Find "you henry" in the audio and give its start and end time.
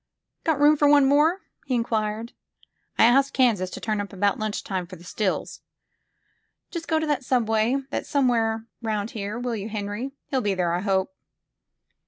9.55-10.11